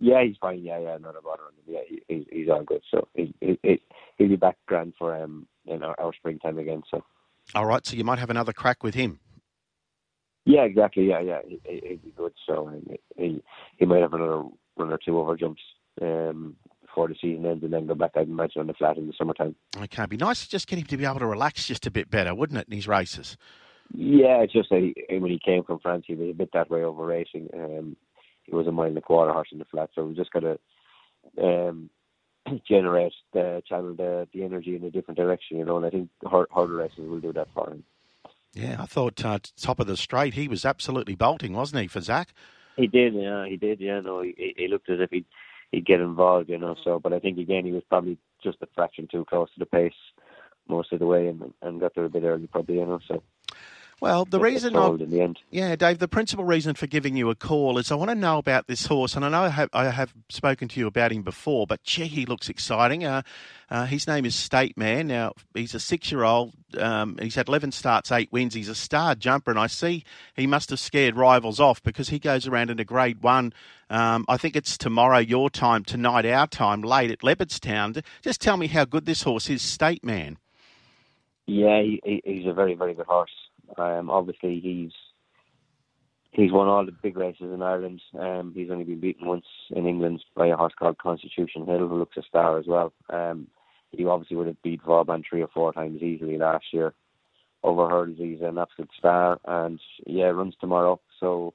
Yeah, 0.00 0.24
he's 0.24 0.36
fine. 0.40 0.62
Yeah, 0.62 0.78
yeah, 0.78 0.96
not 0.98 1.16
a 1.16 1.22
bother 1.22 1.42
on 1.44 1.52
him. 1.54 1.64
Yeah, 1.66 1.80
he, 1.88 2.02
he's 2.08 2.24
he's 2.30 2.48
all 2.48 2.62
good. 2.62 2.82
So 2.90 3.08
he, 3.14 3.34
he 3.40 3.80
he'll 4.16 4.28
be 4.28 4.36
back 4.36 4.56
grand 4.66 4.94
for 4.98 5.14
um 5.20 5.46
in 5.66 5.82
our, 5.82 5.98
our 6.00 6.12
springtime 6.14 6.58
again. 6.58 6.82
So. 6.90 7.04
All 7.54 7.66
right, 7.66 7.84
so 7.84 7.96
you 7.96 8.04
might 8.04 8.18
have 8.18 8.30
another 8.30 8.52
crack 8.52 8.82
with 8.82 8.94
him. 8.94 9.18
Yeah, 10.44 10.62
exactly. 10.62 11.08
Yeah, 11.08 11.20
yeah, 11.20 11.40
he, 11.46 11.60
he'd 11.64 12.02
be 12.02 12.12
good. 12.16 12.32
So 12.46 12.68
um, 12.68 12.86
he 13.16 13.42
he 13.76 13.84
might 13.84 14.02
have 14.02 14.14
another 14.14 14.44
one 14.78 14.92
or 14.92 14.98
two 14.98 15.18
over 15.18 15.36
jumps 15.36 15.62
um, 16.00 16.56
before 16.82 17.08
the 17.08 17.16
season 17.20 17.46
ends 17.46 17.62
and 17.64 17.72
then 17.72 17.86
go 17.86 17.94
back, 17.94 18.12
I'd 18.16 18.28
imagine, 18.28 18.60
on 18.60 18.66
the 18.66 18.74
flat 18.74 18.96
in 18.96 19.06
the 19.06 19.12
summertime. 19.16 19.54
Okay, 19.76 20.02
it'd 20.02 20.10
be 20.10 20.16
nice 20.16 20.44
to 20.44 20.50
just 20.50 20.66
get 20.66 20.78
him 20.78 20.86
to 20.86 20.96
be 20.96 21.04
able 21.04 21.18
to 21.20 21.26
relax 21.26 21.66
just 21.66 21.86
a 21.86 21.90
bit 21.90 22.10
better, 22.10 22.34
wouldn't 22.34 22.58
it, 22.58 22.66
in 22.68 22.76
these 22.76 22.88
races? 22.88 23.36
Yeah, 23.94 24.42
it's 24.42 24.52
just 24.52 24.70
that 24.70 24.80
he, 24.80 25.18
when 25.18 25.30
he 25.30 25.38
came 25.42 25.64
from 25.64 25.80
France, 25.80 26.04
he 26.06 26.14
was 26.14 26.30
a 26.30 26.34
bit 26.34 26.50
that 26.52 26.70
way 26.70 26.82
over 26.82 27.04
racing. 27.04 27.48
Um, 27.54 27.96
he 28.44 28.54
was 28.54 28.66
a 28.66 28.72
mile 28.72 28.86
and 28.86 28.98
a 28.98 29.02
quarter 29.02 29.32
horse 29.32 29.48
in 29.52 29.58
the 29.58 29.64
flat, 29.64 29.90
so 29.94 30.04
we 30.04 30.14
just 30.14 30.32
got 30.32 30.40
to 30.40 30.58
um, 31.42 31.90
generate 32.68 33.12
the 33.32 33.62
channel 33.68 33.94
the 33.94 34.28
the 34.32 34.42
energy 34.44 34.76
in 34.76 34.84
a 34.84 34.90
different 34.90 35.18
direction, 35.18 35.58
you 35.58 35.64
know. 35.64 35.76
And 35.76 35.86
I 35.86 35.90
think 35.90 36.10
harder 36.24 36.74
races 36.74 37.08
will 37.08 37.20
do 37.20 37.32
that 37.32 37.48
for 37.54 37.70
him. 37.70 37.84
Yeah, 38.54 38.76
I 38.80 38.86
thought 38.86 39.24
uh, 39.24 39.38
top 39.56 39.80
of 39.80 39.86
the 39.86 39.96
straight, 39.96 40.34
he 40.34 40.48
was 40.48 40.64
absolutely 40.64 41.14
bolting, 41.14 41.52
wasn't 41.52 41.82
he, 41.82 41.88
for 41.88 42.00
Zach? 42.00 42.32
He 42.78 42.86
did, 42.86 43.14
yeah, 43.14 43.46
he 43.46 43.56
did, 43.56 43.80
yeah. 43.80 44.00
No, 44.00 44.22
he, 44.22 44.54
he 44.56 44.68
looked 44.68 44.88
as 44.88 45.00
if 45.00 45.10
he'd 45.10 45.26
he'd 45.72 45.86
get 45.86 46.00
involved, 46.00 46.48
you 46.48 46.58
know. 46.58 46.76
So, 46.84 46.98
but 46.98 47.12
I 47.12 47.18
think 47.18 47.38
again 47.38 47.64
he 47.64 47.72
was 47.72 47.82
probably 47.88 48.16
just 48.42 48.58
a 48.62 48.68
fraction 48.74 49.08
too 49.10 49.24
close 49.28 49.48
to 49.52 49.58
the 49.58 49.66
pace 49.66 49.92
most 50.68 50.92
of 50.92 51.00
the 51.00 51.06
way, 51.06 51.26
and 51.26 51.52
and 51.62 51.80
got 51.80 51.94
there 51.94 52.04
a 52.04 52.10
bit 52.10 52.22
early, 52.22 52.46
probably, 52.46 52.76
you 52.76 52.86
know. 52.86 53.00
So. 53.08 53.22
Well, 54.00 54.24
the 54.24 54.38
reason, 54.38 54.76
I, 54.76 54.86
in 54.90 55.10
the 55.10 55.20
end. 55.20 55.40
yeah, 55.50 55.74
Dave, 55.74 55.98
the 55.98 56.06
principal 56.06 56.44
reason 56.44 56.74
for 56.74 56.86
giving 56.86 57.16
you 57.16 57.30
a 57.30 57.34
call 57.34 57.78
is 57.78 57.90
I 57.90 57.96
want 57.96 58.10
to 58.10 58.14
know 58.14 58.38
about 58.38 58.68
this 58.68 58.86
horse, 58.86 59.16
and 59.16 59.24
I 59.24 59.28
know 59.28 59.42
I 59.42 59.48
have, 59.48 59.70
I 59.72 59.84
have 59.90 60.14
spoken 60.28 60.68
to 60.68 60.78
you 60.78 60.86
about 60.86 61.10
him 61.10 61.22
before, 61.22 61.66
but 61.66 61.82
gee, 61.82 62.06
he 62.06 62.24
looks 62.24 62.48
exciting. 62.48 63.04
Uh, 63.04 63.22
uh, 63.70 63.86
his 63.86 64.06
name 64.06 64.24
is 64.24 64.36
State 64.36 64.76
Man. 64.76 65.08
Now 65.08 65.32
he's 65.52 65.74
a 65.74 65.80
six-year-old. 65.80 66.54
Um, 66.78 67.18
he's 67.20 67.34
had 67.34 67.48
eleven 67.48 67.72
starts, 67.72 68.12
eight 68.12 68.30
wins. 68.30 68.54
He's 68.54 68.68
a 68.68 68.74
star 68.74 69.16
jumper, 69.16 69.50
and 69.50 69.58
I 69.58 69.66
see 69.66 70.04
he 70.36 70.46
must 70.46 70.70
have 70.70 70.78
scared 70.78 71.16
rivals 71.16 71.58
off 71.58 71.82
because 71.82 72.10
he 72.10 72.20
goes 72.20 72.46
around 72.46 72.70
in 72.70 72.78
a 72.78 72.84
Grade 72.84 73.20
One. 73.22 73.52
Um, 73.90 74.26
I 74.28 74.36
think 74.36 74.54
it's 74.54 74.78
tomorrow 74.78 75.18
your 75.18 75.50
time, 75.50 75.82
tonight 75.82 76.24
our 76.24 76.46
time, 76.46 76.82
late 76.82 77.10
at 77.10 77.20
Leopardstown. 77.20 78.04
Just 78.22 78.40
tell 78.40 78.58
me 78.58 78.68
how 78.68 78.84
good 78.84 79.06
this 79.06 79.22
horse 79.22 79.50
is, 79.50 79.60
State 79.60 80.04
Man. 80.04 80.38
Yeah, 81.46 81.80
he, 81.82 82.22
he's 82.24 82.46
a 82.46 82.52
very, 82.52 82.74
very 82.74 82.94
good 82.94 83.06
horse. 83.06 83.30
Um, 83.76 84.10
obviously, 84.10 84.60
he's 84.60 84.92
he's 86.32 86.52
won 86.52 86.68
all 86.68 86.84
the 86.84 86.92
big 86.92 87.16
races 87.16 87.52
in 87.52 87.62
Ireland. 87.62 88.00
Um, 88.18 88.52
he's 88.54 88.70
only 88.70 88.84
been 88.84 89.00
beaten 89.00 89.26
once 89.26 89.46
in 89.70 89.86
England 89.86 90.22
by 90.36 90.46
a 90.48 90.56
horse 90.56 90.74
called 90.78 90.98
Constitution 90.98 91.66
Hill, 91.66 91.88
who 91.88 91.98
looks 91.98 92.16
a 92.16 92.22
star 92.22 92.58
as 92.58 92.66
well. 92.66 92.92
Um, 93.10 93.48
he 93.90 94.04
obviously 94.04 94.36
would 94.36 94.46
have 94.46 94.62
beat 94.62 94.82
Vauban 94.82 95.24
three 95.28 95.42
or 95.42 95.48
four 95.48 95.72
times 95.72 96.02
easily 96.02 96.38
last 96.38 96.66
year. 96.72 96.94
Over 97.64 97.88
hurdles, 97.88 98.18
he's 98.18 98.40
an 98.40 98.58
absolute 98.58 98.90
star, 98.96 99.40
and 99.44 99.80
yeah, 100.06 100.26
runs 100.26 100.54
tomorrow. 100.60 101.00
So 101.18 101.54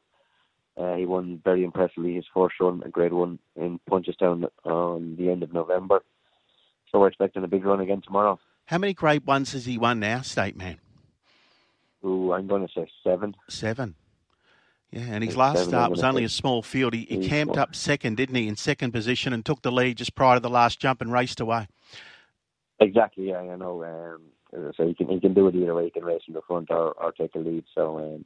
uh, 0.76 0.96
he 0.96 1.06
won 1.06 1.40
very 1.44 1.64
impressively 1.64 2.16
his 2.16 2.26
first 2.34 2.56
run, 2.60 2.82
a 2.86 2.90
Grade 2.90 3.14
One 3.14 3.40
in 3.56 3.80
Punchestown 3.90 4.48
on 4.66 5.16
the 5.18 5.30
end 5.30 5.44
of 5.44 5.54
November. 5.54 6.02
So 6.92 7.00
we're 7.00 7.08
expecting 7.08 7.44
a 7.44 7.48
big 7.48 7.66
run 7.66 7.80
again 7.80 8.02
tomorrow. 8.02 8.40
How 8.66 8.78
many 8.78 8.94
Grade 8.94 9.26
Ones 9.26 9.54
has 9.54 9.66
he 9.66 9.78
won 9.78 10.00
now, 10.00 10.22
State 10.22 10.58
Man? 10.58 10.80
Ooh, 12.06 12.34
I'm 12.34 12.48
going 12.48 12.68
to 12.68 12.74
say 12.74 12.88
seven. 13.04 13.36
Seven. 13.50 13.96
Yeah, 14.92 15.02
and 15.10 15.24
his 15.24 15.36
last 15.36 15.64
start 15.64 15.90
was 15.90 16.04
only 16.04 16.24
a 16.24 16.30
small 16.30 16.62
field. 16.62 16.94
He, 16.94 17.06
he 17.10 17.28
camped 17.28 17.58
up 17.58 17.76
second, 17.76 18.18
didn't 18.18 18.36
he, 18.36 18.48
in 18.48 18.56
second 18.56 18.92
position, 18.92 19.34
and 19.34 19.44
took 19.44 19.64
the 19.64 19.72
lead 19.72 19.98
just 19.98 20.14
prior 20.14 20.36
to 20.36 20.40
the 20.40 20.52
last 20.52 20.80
jump 20.80 21.02
and 21.02 21.12
raced 21.12 21.40
away. 21.40 21.68
Exactly. 22.80 23.30
Yeah, 23.30 23.40
I 23.40 23.56
know. 23.56 23.84
Um, 23.84 24.74
so 24.78 24.86
he 24.86 24.94
can 24.94 25.08
he 25.08 25.20
can 25.20 25.34
do 25.34 25.48
it 25.48 25.56
either 25.56 25.74
way. 25.74 25.86
He 25.86 25.90
can 25.90 26.06
race 26.06 26.22
in 26.28 26.36
the 26.36 26.42
front 26.48 26.70
or, 26.70 26.92
or 26.92 27.12
take 27.12 27.34
a 27.34 27.40
lead. 27.40 27.64
So 27.74 27.98
um, 27.98 28.26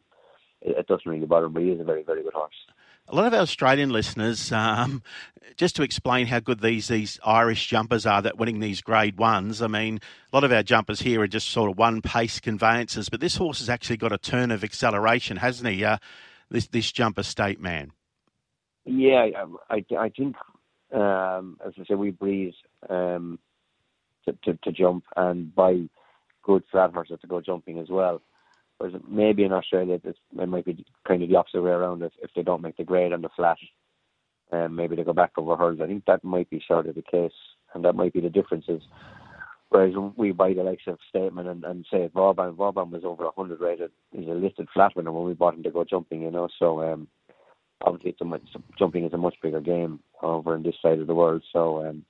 it, 0.61 0.77
it 0.77 0.87
doesn't 0.87 1.09
really 1.09 1.25
bother 1.25 1.45
him. 1.45 1.53
But 1.53 1.63
he 1.63 1.69
is 1.69 1.79
a 1.79 1.85
very 1.85 2.03
very 2.03 2.21
good 2.21 2.33
horse 2.33 2.51
a 3.07 3.15
lot 3.15 3.25
of 3.25 3.33
our 3.33 3.41
Australian 3.41 3.89
listeners, 3.89 4.51
um, 4.51 5.01
just 5.55 5.75
to 5.77 5.83
explain 5.83 6.27
how 6.27 6.39
good 6.39 6.61
these 6.61 6.87
these 6.87 7.19
Irish 7.25 7.67
jumpers 7.67 8.05
are 8.05 8.21
that 8.21 8.37
winning 8.37 8.59
these 8.59 8.81
Grade 8.81 9.17
Ones. 9.17 9.61
I 9.61 9.67
mean, 9.67 9.99
a 10.31 10.35
lot 10.35 10.43
of 10.43 10.51
our 10.51 10.63
jumpers 10.63 11.01
here 11.01 11.21
are 11.21 11.27
just 11.27 11.49
sort 11.49 11.71
of 11.71 11.77
one 11.77 12.01
pace 12.01 12.39
conveyances, 12.39 13.09
but 13.09 13.19
this 13.19 13.37
horse 13.37 13.59
has 13.59 13.69
actually 13.69 13.97
got 13.97 14.11
a 14.11 14.17
turn 14.17 14.51
of 14.51 14.63
acceleration, 14.63 15.37
hasn't 15.37 15.69
he? 15.73 15.83
Uh, 15.83 15.97
this 16.49 16.67
this 16.67 16.91
jumper 16.91 17.23
state 17.23 17.59
man. 17.59 17.91
Yeah, 18.85 19.27
I 19.69 19.85
I 19.97 20.09
think 20.09 20.35
um, 20.93 21.57
as 21.65 21.73
I 21.79 21.85
say, 21.85 21.95
we 21.95 22.11
breeze 22.11 22.53
um, 22.89 23.39
to, 24.25 24.37
to, 24.43 24.59
to 24.63 24.71
jump 24.71 25.03
and 25.15 25.53
buy 25.53 25.89
good 26.43 26.63
flat 26.71 26.93
horses 26.93 27.19
to 27.21 27.27
go 27.27 27.41
jumping 27.41 27.79
as 27.79 27.89
well. 27.89 28.21
Whereas 28.77 28.95
maybe 29.07 29.43
in 29.43 29.53
Australia, 29.53 29.99
it 30.03 30.49
might 30.49 30.65
be 30.65 30.85
kind 31.07 31.23
of 31.23 31.29
the 31.29 31.35
opposite 31.35 31.61
way 31.61 31.71
around. 31.71 32.03
If, 32.03 32.13
if 32.21 32.29
they 32.35 32.43
don't 32.43 32.61
make 32.61 32.77
the 32.77 32.83
grade 32.83 33.13
on 33.13 33.21
the 33.21 33.29
flat, 33.35 33.57
um, 34.51 34.75
maybe 34.75 34.95
they 34.95 35.03
go 35.03 35.13
back 35.13 35.31
over 35.37 35.55
hurdles. 35.55 35.81
I 35.81 35.87
think 35.87 36.05
that 36.05 36.23
might 36.23 36.49
be 36.49 36.63
sort 36.67 36.87
of 36.87 36.95
the 36.95 37.01
case, 37.01 37.31
and 37.73 37.83
that 37.85 37.95
might 37.95 38.13
be 38.13 38.21
the 38.21 38.29
differences. 38.29 38.83
Whereas 39.69 39.93
we 40.15 40.31
buy 40.31 40.53
the 40.53 40.63
likes 40.63 40.83
of 40.87 40.97
State 41.09 41.33
Man 41.33 41.47
and, 41.47 41.65
and 41.65 41.85
say 41.91 42.09
Vauban, 42.13 42.53
Vauban 42.53 42.89
was 42.91 43.03
over 43.03 43.25
100 43.25 43.59
rated. 43.59 43.91
He's 44.11 44.27
a 44.27 44.31
listed 44.31 44.69
flat 44.73 44.95
winner 44.95 45.11
when 45.11 45.25
we 45.25 45.33
bought 45.33 45.55
him 45.55 45.63
to 45.63 45.71
go 45.71 45.83
jumping, 45.83 46.21
you 46.21 46.31
know. 46.31 46.47
So 46.57 46.81
um, 46.81 47.07
obviously, 47.81 48.11
it's 48.11 48.21
a 48.21 48.25
much, 48.25 48.43
jumping 48.79 49.05
is 49.05 49.13
a 49.13 49.17
much 49.17 49.35
bigger 49.41 49.59
game 49.59 49.99
over 50.21 50.55
in 50.55 50.63
this 50.63 50.75
side 50.81 50.99
of 50.99 51.07
the 51.07 51.15
world. 51.15 51.43
So 51.51 51.85
um, 51.85 52.05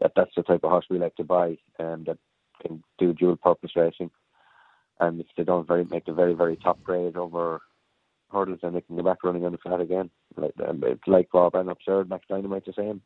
that 0.00 0.12
that's 0.16 0.34
the 0.34 0.44
type 0.44 0.64
of 0.64 0.70
horse 0.70 0.86
we 0.88 0.98
like 0.98 1.16
to 1.16 1.24
buy, 1.24 1.58
um, 1.78 2.04
that 2.06 2.16
can 2.62 2.82
do 2.98 3.12
dual 3.12 3.36
purpose 3.36 3.72
racing. 3.76 4.10
And 5.08 5.20
if 5.20 5.26
they 5.36 5.44
don't 5.44 5.66
very 5.66 5.84
make 5.84 6.06
the 6.06 6.12
very 6.12 6.34
very 6.34 6.56
top 6.56 6.82
grade 6.82 7.16
over 7.16 7.60
hurdles, 8.30 8.60
then 8.62 8.72
they 8.72 8.80
can 8.80 8.96
go 8.96 9.02
back 9.02 9.22
running 9.22 9.44
on 9.44 9.52
the 9.52 9.58
flat 9.58 9.80
again. 9.80 10.10
Like 10.36 10.54
um, 10.66 10.82
it's 10.84 11.06
like 11.06 11.30
Bob 11.32 11.54
and 11.54 11.70
Absurde, 11.70 12.08
Max 12.08 12.24
Dynamite 12.28 12.66
the 12.66 12.72
same. 12.72 13.02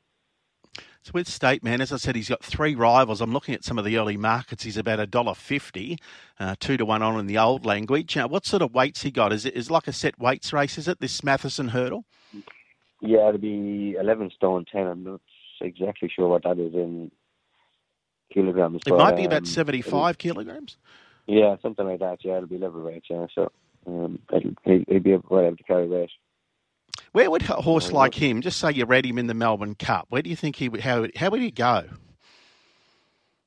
So 1.03 1.13
with 1.15 1.29
State 1.29 1.63
Man, 1.63 1.81
as 1.81 1.93
I 1.93 1.97
said, 1.97 2.17
he's 2.17 2.29
got 2.29 2.43
three 2.43 2.75
rivals. 2.75 3.21
I'm 3.21 3.33
looking 3.33 3.55
at 3.55 3.65
some 3.65 3.79
of 3.79 3.85
the 3.85 3.97
early 3.97 4.17
markets. 4.17 4.65
He's 4.65 4.77
about 4.77 5.01
a 5.01 5.07
dollar 5.07 5.35
fifty, 5.35 5.99
uh, 6.39 6.57
two 6.59 6.77
to 6.77 6.85
one 6.85 7.03
on 7.03 7.19
in 7.19 7.27
the 7.27 7.39
old 7.39 7.65
language. 7.65 8.17
Uh, 8.17 8.29
what 8.29 8.45
sort 8.45 8.63
of 8.63 8.75
weights 8.75 9.03
he 9.03 9.11
got? 9.11 9.33
Is 9.33 9.45
it 9.45 9.55
is 9.55 9.71
like 9.71 9.89
a 9.89 9.93
set 9.93 10.19
weights 10.19 10.53
race? 10.53 10.79
Is 10.79 10.89
it 10.89 11.01
this 11.01 11.23
Matheson 11.23 11.69
hurdle? 11.69 12.05
Yeah, 13.01 13.29
it'll 13.29 13.39
be 13.39 13.97
eleven 13.99 14.31
stone 14.31 14.65
ten. 14.71 14.87
I'm 14.87 15.05
not 15.05 15.21
exactly 15.61 16.11
sure 16.15 16.29
what 16.29 16.43
that 16.45 16.59
is 16.59 16.75
in 16.75 17.11
kilograms. 18.33 18.83
It 18.87 18.91
but, 18.91 18.99
might 18.99 19.17
be 19.17 19.25
about 19.25 19.39
um, 19.39 19.47
seventy 19.47 19.83
five 19.83 20.19
kilograms. 20.19 20.77
Yeah, 21.29 21.57
something 21.61 21.87
like 21.87 22.01
that. 22.01 22.25
Yeah, 22.25 22.39
it'll 22.39 22.49
be 22.49 22.57
level 22.59 22.83
weight. 22.83 23.05
Yeah, 23.09 23.27
so 23.35 23.53
um, 23.87 24.19
he 24.65 24.85
will 24.89 25.01
be 25.01 25.13
able, 25.13 25.39
able 25.39 25.57
to 25.57 25.63
carry 25.63 25.87
weight. 25.87 26.11
Where 27.13 27.31
would 27.31 27.43
a 27.43 27.55
horse 27.55 27.93
like 27.93 28.15
him, 28.15 28.41
just 28.41 28.59
say 28.59 28.73
you 28.73 28.87
read 28.87 29.05
him 29.07 29.19
in 29.19 29.27
the 29.27 29.35
Melbourne 29.35 29.75
Cup, 29.75 30.07
where 30.09 30.23
do 30.23 30.31
you 30.31 30.37
think 30.37 30.57
he 30.57 30.69
would, 30.69 30.81
how, 30.81 31.07
how 31.17 31.31
would 31.31 31.43
he 31.43 31.51
go? 31.51 31.85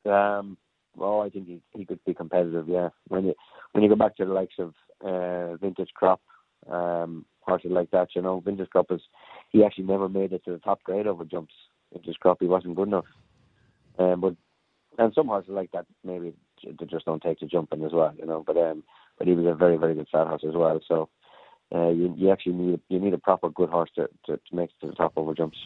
Um, 0.06 0.58
well, 0.96 1.22
I 1.22 1.30
think 1.30 1.48
he, 1.48 1.62
he 1.72 1.86
could 1.86 2.04
be 2.06 2.14
competitive, 2.14 2.68
yeah. 2.70 2.90
When 3.08 3.26
you 3.26 3.34
when 3.72 3.84
you 3.84 3.90
go 3.90 3.96
back 3.96 4.16
to 4.18 4.26
the 4.26 4.32
likes 4.32 4.56
of 4.60 4.74
uh, 5.04 5.56
Vintage 5.58 5.92
Crop, 5.96 6.22
um, 6.70 7.26
horses 7.42 7.72
like 7.72 7.90
that, 7.92 8.10
you 8.16 8.22
know, 8.22 8.42
Vintage 8.42 8.70
Crop 8.70 8.92
is, 8.92 9.02
he 9.50 9.64
actually 9.64 9.86
never 9.86 10.08
made 10.08 10.34
it 10.34 10.44
to 10.46 10.52
the 10.52 10.60
top 10.60 10.84
grade 10.84 11.08
over 11.08 11.26
jumps. 11.26 11.54
Vintage 11.94 12.20
Crop, 12.20 12.38
he 12.40 12.48
wasn't 12.48 12.76
good 12.76 12.90
enough. 12.90 13.06
Um, 13.98 14.22
but, 14.22 14.36
and 14.98 15.14
some 15.14 15.28
horses 15.28 15.52
like 15.52 15.72
that, 15.72 15.86
maybe 16.04 16.34
they 16.64 16.86
just 16.86 17.06
don't 17.06 17.22
take 17.22 17.40
to 17.40 17.46
jumping 17.48 17.84
as 17.84 17.92
well, 17.94 18.14
you 18.18 18.26
know, 18.26 18.44
but, 18.46 18.58
um, 18.58 18.84
but 19.18 19.28
he 19.28 19.34
was 19.34 19.46
a 19.46 19.56
very, 19.56 19.78
very 19.78 19.96
good 19.96 20.08
fat 20.12 20.28
horse 20.28 20.44
as 20.48 20.56
well, 20.56 20.80
so, 20.88 21.10
uh, 21.74 21.90
you, 21.90 22.14
you 22.18 22.32
actually 22.32 22.54
need 22.54 22.82
you 22.90 23.00
need 23.00 23.14
a 23.14 23.18
proper 23.18 23.50
good 23.50 23.70
horse 23.70 23.90
to, 23.96 24.10
to, 24.26 24.36
to 24.36 24.56
make 24.56 24.70
it 24.70 24.82
to 24.82 24.88
the 24.88 24.94
top 24.94 25.14
over 25.16 25.34
jumps. 25.34 25.58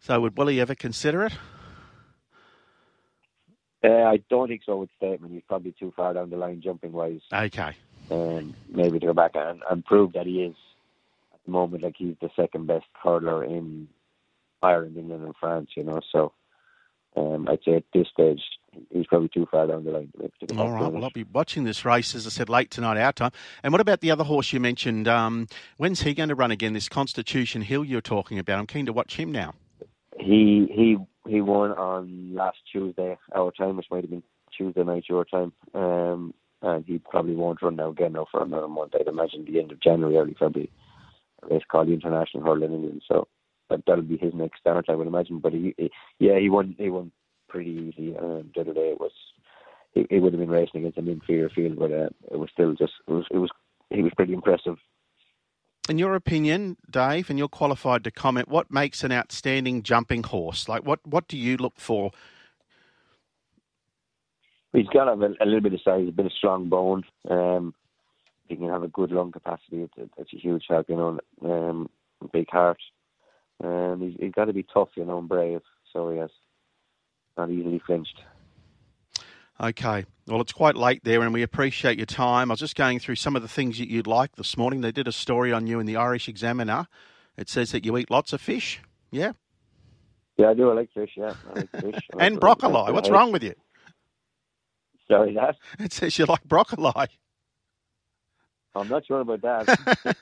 So 0.00 0.20
would 0.20 0.36
Willie 0.36 0.60
ever 0.60 0.74
consider 0.74 1.26
it? 1.26 1.32
Uh, 3.84 3.88
I 3.88 4.20
don't 4.28 4.48
think 4.48 4.62
so 4.66 4.76
with 4.76 4.90
State 4.96 5.20
Man. 5.20 5.30
He's 5.30 5.42
probably 5.46 5.72
too 5.78 5.92
far 5.94 6.14
down 6.14 6.30
the 6.30 6.36
line 6.36 6.60
jumping 6.60 6.92
wise. 6.92 7.20
Okay. 7.32 7.76
And 8.10 8.54
maybe 8.68 8.98
to 8.98 9.06
go 9.06 9.12
back 9.12 9.32
and, 9.34 9.62
and 9.70 9.84
prove 9.84 10.14
that 10.14 10.26
he 10.26 10.42
is 10.42 10.56
at 11.32 11.38
the 11.44 11.52
moment 11.52 11.84
like 11.84 11.94
he's 11.96 12.16
the 12.20 12.30
second 12.34 12.66
best 12.66 12.86
hurdler 13.04 13.46
in 13.46 13.86
Ireland, 14.62 14.96
England, 14.96 15.24
and 15.24 15.36
France. 15.38 15.70
You 15.76 15.84
know, 15.84 16.00
so 16.10 16.32
um, 17.16 17.48
I'd 17.48 17.62
say 17.64 17.76
at 17.76 17.84
this 17.94 18.08
stage 18.12 18.42
he's 18.90 19.06
probably 19.06 19.28
too 19.28 19.46
far 19.50 19.66
down 19.66 19.84
the 19.84 19.90
line. 19.90 20.12
All 20.56 20.70
right, 20.70 20.92
well, 20.92 21.04
I'll 21.04 21.10
be 21.10 21.24
watching 21.24 21.64
this 21.64 21.84
race, 21.84 22.14
as 22.14 22.26
I 22.26 22.30
said, 22.30 22.48
late 22.48 22.70
tonight, 22.70 23.00
our 23.00 23.12
time. 23.12 23.32
And 23.62 23.72
what 23.72 23.80
about 23.80 24.00
the 24.00 24.10
other 24.10 24.24
horse 24.24 24.52
you 24.52 24.60
mentioned? 24.60 25.08
Um, 25.08 25.48
when's 25.76 26.02
he 26.02 26.14
going 26.14 26.28
to 26.28 26.34
run 26.34 26.50
again? 26.50 26.72
This 26.72 26.88
Constitution 26.88 27.62
Hill 27.62 27.84
you're 27.84 28.00
talking 28.00 28.38
about. 28.38 28.58
I'm 28.58 28.66
keen 28.66 28.86
to 28.86 28.92
watch 28.92 29.16
him 29.16 29.32
now. 29.32 29.54
He 30.18 30.66
he 30.74 30.96
he 31.28 31.40
won 31.40 31.72
on 31.72 32.34
last 32.34 32.58
Tuesday 32.70 33.16
our 33.34 33.52
time, 33.52 33.76
which 33.76 33.86
might 33.90 34.02
have 34.02 34.10
been 34.10 34.22
Tuesday 34.56 34.82
night 34.82 35.04
your 35.08 35.24
time. 35.24 35.52
Um, 35.74 36.34
and 36.62 36.84
he 36.84 36.98
probably 36.98 37.36
won't 37.36 37.62
run 37.62 37.76
now 37.76 37.90
again 37.90 38.12
now 38.12 38.26
for 38.30 38.42
another 38.42 38.68
month. 38.68 38.94
I'd 38.94 39.06
imagine 39.06 39.44
the 39.44 39.60
end 39.60 39.70
of 39.70 39.80
January, 39.80 40.16
early 40.16 40.34
February. 40.38 40.70
A 41.44 41.54
race 41.54 41.62
called 41.70 41.88
the 41.88 41.92
International 41.92 42.42
Hurdle 42.42 42.64
in 42.64 42.72
England. 42.72 43.02
So 43.06 43.28
that 43.70 43.82
that'll 43.86 44.02
be 44.02 44.16
his 44.16 44.34
next 44.34 44.60
start, 44.60 44.86
I 44.88 44.94
would 44.94 45.06
imagine. 45.06 45.38
But 45.38 45.52
he, 45.52 45.74
he 45.76 45.90
yeah, 46.18 46.38
he 46.38 46.48
won 46.48 46.74
he 46.78 46.90
won 46.90 47.12
pretty 47.48 47.70
easy. 47.70 48.16
Um, 48.16 48.50
the 48.54 48.60
other 48.62 48.74
day 48.74 48.90
it 48.90 49.00
was 49.00 49.12
he, 49.94 50.06
he 50.10 50.18
would 50.18 50.32
have 50.32 50.40
been 50.40 50.50
racing 50.50 50.80
against 50.80 50.98
an 50.98 51.08
inferior 51.08 51.48
field, 51.48 51.78
but 51.78 51.92
uh, 51.92 52.08
it 52.30 52.38
was 52.38 52.50
still 52.52 52.74
just 52.74 52.92
it 53.06 53.12
was 53.12 53.26
it 53.30 53.38
was 53.38 53.50
he 53.90 54.02
was 54.02 54.12
pretty 54.16 54.32
impressive. 54.32 54.76
In 55.88 55.98
your 55.98 56.14
opinion, 56.14 56.76
Dave, 56.90 57.30
and 57.30 57.38
you're 57.38 57.48
qualified 57.48 58.04
to 58.04 58.10
comment, 58.10 58.48
what 58.48 58.70
makes 58.70 59.02
an 59.02 59.10
outstanding 59.10 59.82
jumping 59.82 60.22
horse? 60.22 60.68
Like 60.68 60.84
what 60.84 61.00
what 61.06 61.28
do 61.28 61.36
you 61.36 61.56
look 61.56 61.78
for? 61.78 62.10
He's 64.72 64.86
got 64.88 65.04
to 65.04 65.12
have 65.12 65.22
a, 65.22 65.32
a 65.42 65.46
little 65.46 65.62
bit 65.62 65.72
of 65.72 65.80
size, 65.82 66.06
a 66.08 66.12
bit 66.12 66.26
of 66.26 66.32
strong 66.32 66.68
bone. 66.68 67.02
Um, 67.28 67.74
he 68.48 68.56
can 68.56 68.68
have 68.68 68.82
a 68.82 68.88
good 68.88 69.10
lung 69.10 69.32
capacity. 69.32 69.82
It's, 69.82 70.10
it's 70.16 70.32
a 70.32 70.36
huge 70.36 70.64
help, 70.68 70.88
you 70.88 70.96
know. 70.96 71.18
Um, 71.42 71.88
big 72.32 72.48
heart. 72.50 72.78
Um, 73.62 74.00
he's, 74.00 74.14
he's 74.20 74.32
got 74.32 74.44
to 74.44 74.52
be 74.52 74.66
tough, 74.72 74.90
you 74.96 75.04
know, 75.04 75.18
and 75.18 75.28
brave. 75.28 75.62
So 75.92 76.10
he 76.10 76.18
has 76.18 76.30
not 77.38 77.50
easily 77.50 77.80
flinched. 77.86 78.20
Okay. 79.60 80.04
Well, 80.26 80.40
it's 80.40 80.52
quite 80.52 80.76
late 80.76 81.02
there, 81.04 81.22
and 81.22 81.32
we 81.32 81.42
appreciate 81.42 81.96
your 81.96 82.06
time. 82.06 82.50
I 82.50 82.52
was 82.52 82.60
just 82.60 82.76
going 82.76 82.98
through 82.98 83.16
some 83.16 83.34
of 83.34 83.42
the 83.42 83.48
things 83.48 83.78
that 83.78 83.88
you'd 83.88 84.06
like 84.06 84.36
this 84.36 84.56
morning. 84.56 84.82
They 84.82 84.92
did 84.92 85.08
a 85.08 85.12
story 85.12 85.52
on 85.52 85.66
you 85.66 85.80
in 85.80 85.86
the 85.86 85.96
Irish 85.96 86.28
Examiner. 86.28 86.86
It 87.36 87.48
says 87.48 87.72
that 87.72 87.84
you 87.84 87.96
eat 87.96 88.10
lots 88.10 88.32
of 88.32 88.40
fish. 88.40 88.80
Yeah. 89.10 89.32
Yeah, 90.36 90.50
I 90.50 90.54
do. 90.54 90.70
I 90.70 90.74
like 90.74 90.92
fish. 90.92 91.10
Yeah, 91.16 91.34
I 91.50 91.58
like 91.60 91.70
fish. 91.70 92.00
and 92.18 92.34
like 92.34 92.40
broccoli. 92.40 92.92
What's 92.92 93.10
wrong 93.10 93.32
with 93.32 93.42
you? 93.42 93.54
Sorry, 95.08 95.34
that. 95.34 95.56
It 95.78 95.92
says 95.92 96.18
you 96.18 96.26
like 96.26 96.44
broccoli. 96.44 97.08
I'm 98.74 98.88
not 98.88 99.06
sure 99.06 99.20
about 99.20 99.42
that. 99.42 100.16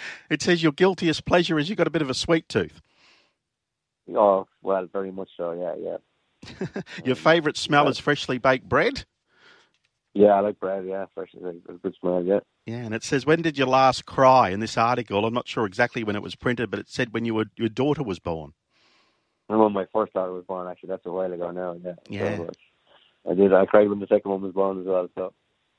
it 0.30 0.40
says 0.40 0.62
your 0.62 0.72
guiltiest 0.72 1.24
pleasure 1.26 1.58
is 1.58 1.68
you've 1.68 1.76
got 1.76 1.86
a 1.86 1.90
bit 1.90 2.02
of 2.02 2.08
a 2.08 2.14
sweet 2.14 2.48
tooth. 2.48 2.80
Oh 4.14 4.46
well, 4.62 4.86
very 4.92 5.12
much 5.12 5.28
so. 5.36 5.52
Yeah, 5.52 5.74
yeah. 5.78 5.96
Your 7.04 7.16
favourite 7.16 7.56
smell 7.56 7.88
is 7.88 7.98
freshly 7.98 8.38
baked 8.38 8.68
bread? 8.68 9.04
Yeah, 10.14 10.30
I 10.30 10.40
like 10.40 10.58
bread. 10.58 10.84
Yeah, 10.86 11.06
freshly 11.14 11.40
baked, 11.42 11.82
good 11.82 11.94
smell. 12.00 12.22
Yeah. 12.24 12.40
Yeah, 12.66 12.78
and 12.78 12.94
it 12.94 13.04
says, 13.04 13.26
"When 13.26 13.42
did 13.42 13.58
you 13.58 13.66
last 13.66 14.06
cry?" 14.06 14.50
In 14.50 14.60
this 14.60 14.76
article, 14.76 15.24
I'm 15.24 15.34
not 15.34 15.48
sure 15.48 15.66
exactly 15.66 16.04
when 16.04 16.16
it 16.16 16.22
was 16.22 16.34
printed, 16.34 16.70
but 16.70 16.80
it 16.80 16.88
said 16.88 17.12
when 17.12 17.24
you 17.24 17.34
were, 17.34 17.46
your 17.56 17.68
daughter 17.68 18.02
was 18.02 18.18
born. 18.18 18.52
And 19.48 19.58
when 19.58 19.72
my 19.72 19.86
first 19.92 20.12
daughter 20.12 20.32
was 20.32 20.44
born, 20.44 20.68
actually, 20.68 20.88
that's 20.88 21.06
a 21.06 21.10
while 21.10 21.32
ago 21.32 21.50
now. 21.50 21.76
Yeah. 21.82 21.94
Yeah. 22.08 22.36
So, 22.36 22.44
uh, 22.44 23.30
I 23.30 23.34
did. 23.34 23.52
I 23.52 23.66
cried 23.66 23.88
when 23.88 24.00
the 24.00 24.06
second 24.06 24.30
one 24.30 24.42
was 24.42 24.52
born 24.52 24.80
as 24.80 24.86
well. 24.86 25.08
So. 25.14 25.32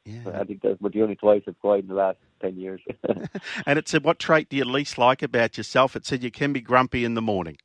Yeah. 0.03 0.31
I 0.33 0.43
think 0.45 0.63
that's 0.63 0.79
but 0.81 0.93
the 0.93 1.03
only 1.03 1.15
twice 1.15 1.43
I've 1.47 1.59
cried 1.59 1.81
in 1.81 1.87
the 1.87 1.93
last 1.93 2.17
ten 2.41 2.57
years. 2.57 2.81
and 3.67 3.77
it 3.77 3.87
said, 3.87 4.03
"What 4.03 4.17
trait 4.17 4.49
do 4.49 4.57
you 4.57 4.65
least 4.65 4.97
like 4.97 5.21
about 5.21 5.57
yourself?" 5.57 5.95
It 5.95 6.05
said 6.05 6.23
you 6.23 6.31
can 6.31 6.53
be 6.53 6.61
grumpy 6.61 7.05
in 7.05 7.13
the 7.13 7.21
morning. 7.21 7.57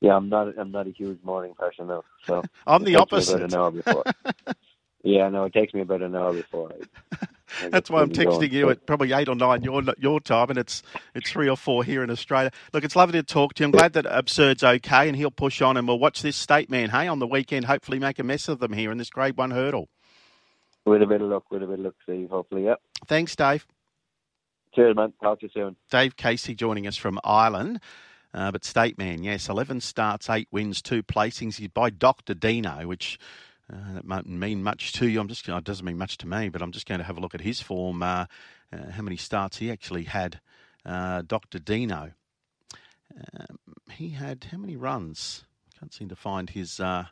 Yeah, 0.00 0.16
I'm 0.16 0.28
not. 0.28 0.58
I'm 0.58 0.70
not 0.72 0.86
a 0.86 0.92
huge 0.92 1.22
morning 1.22 1.54
person 1.58 1.86
though. 1.88 2.04
So 2.26 2.42
I'm 2.66 2.84
the 2.84 2.96
opposite. 2.96 3.42
an 3.42 3.54
hour 3.54 3.70
before. 3.70 4.04
yeah, 5.04 5.28
no, 5.28 5.44
it 5.44 5.52
takes 5.52 5.74
me 5.74 5.82
about 5.82 6.02
an 6.02 6.16
hour 6.16 6.32
before. 6.32 6.72
I, 6.72 7.66
I 7.66 7.70
That's 7.70 7.90
why 7.90 8.02
I'm 8.02 8.10
texting 8.10 8.40
going. 8.40 8.52
you 8.52 8.70
at 8.70 8.86
probably 8.86 9.12
eight 9.12 9.28
or 9.28 9.34
nine 9.34 9.62
your 9.62 9.82
your 9.98 10.20
time, 10.20 10.50
and 10.50 10.58
it's 10.58 10.82
it's 11.14 11.30
three 11.30 11.48
or 11.48 11.56
four 11.56 11.84
here 11.84 12.02
in 12.02 12.10
Australia. 12.10 12.50
Look, 12.72 12.84
it's 12.84 12.96
lovely 12.96 13.18
to 13.20 13.22
talk 13.22 13.54
to 13.54 13.62
you. 13.62 13.66
I'm 13.66 13.72
glad 13.72 13.92
that 13.94 14.06
Absurde's 14.06 14.64
okay, 14.64 15.08
and 15.08 15.16
he'll 15.16 15.30
push 15.30 15.62
on, 15.62 15.76
and 15.76 15.86
we'll 15.88 15.98
watch 15.98 16.22
this 16.22 16.36
state 16.36 16.70
man. 16.70 16.90
Hey, 16.90 17.08
on 17.08 17.18
the 17.18 17.26
weekend, 17.26 17.66
hopefully 17.66 17.98
make 17.98 18.18
a 18.18 18.24
mess 18.24 18.48
of 18.48 18.60
them 18.60 18.72
here 18.72 18.92
in 18.92 18.98
this 18.98 19.10
Grade 19.10 19.36
One 19.36 19.50
hurdle. 19.50 19.88
With 20.86 21.02
a 21.02 21.06
bit 21.06 21.20
of 21.20 21.28
luck, 21.28 21.44
with 21.50 21.62
a 21.62 21.66
bit 21.66 21.78
of 21.80 21.84
luck, 21.84 21.94
Steve. 22.04 22.30
Hopefully, 22.30 22.64
yep. 22.64 22.80
Thanks, 23.06 23.36
Dave. 23.36 23.66
Cheers, 24.74 24.96
man. 24.96 25.12
Talk 25.22 25.40
to 25.40 25.46
you 25.46 25.50
soon. 25.52 25.76
Dave 25.90 26.16
Casey 26.16 26.54
joining 26.54 26.86
us 26.86 26.96
from 26.96 27.18
Ireland. 27.24 27.80
Uh, 28.32 28.50
but 28.50 28.64
State 28.64 28.96
Man, 28.96 29.22
yes, 29.24 29.48
11 29.48 29.80
starts, 29.80 30.30
8 30.30 30.48
wins, 30.50 30.80
2 30.82 31.02
placings. 31.02 31.56
He's 31.56 31.68
by 31.68 31.90
Dr. 31.90 32.34
Dino, 32.34 32.86
which 32.86 33.18
uh, 33.72 33.94
that 33.94 34.04
might 34.04 34.26
mean 34.26 34.62
much 34.62 34.92
to 34.94 35.08
you. 35.08 35.20
I'm 35.20 35.28
just, 35.28 35.48
it 35.48 35.64
doesn't 35.64 35.84
mean 35.84 35.98
much 35.98 36.16
to 36.18 36.28
me, 36.28 36.48
but 36.48 36.62
I'm 36.62 36.72
just 36.72 36.86
going 36.86 37.00
to 37.00 37.04
have 37.04 37.18
a 37.18 37.20
look 37.20 37.34
at 37.34 37.40
his 37.40 37.60
form, 37.60 38.02
uh, 38.02 38.26
uh 38.72 38.90
how 38.92 39.02
many 39.02 39.16
starts 39.16 39.58
he 39.58 39.70
actually 39.70 40.04
had. 40.04 40.40
Uh, 40.84 41.22
Dr. 41.22 41.58
Dino. 41.58 42.12
Um, 43.16 43.58
he 43.90 44.10
had 44.10 44.46
how 44.50 44.58
many 44.58 44.76
runs? 44.76 45.44
Can't 45.78 45.92
seem 45.92 46.08
to 46.08 46.16
find 46.16 46.50
his 46.50 46.78
uh, 46.78 47.06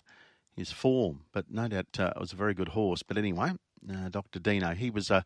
his 0.56 0.72
form, 0.72 1.22
but 1.32 1.50
no 1.50 1.68
doubt 1.68 1.86
it 1.98 2.20
was 2.20 2.32
a 2.32 2.36
very 2.36 2.54
good 2.54 2.68
horse. 2.68 3.02
But 3.02 3.18
anyway, 3.18 3.52
Dr. 4.10 4.38
Dino, 4.38 4.74
he 4.74 4.90
was 4.90 5.10
a, 5.10 5.24